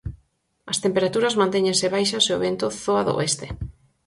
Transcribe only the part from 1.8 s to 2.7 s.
baixas e o vento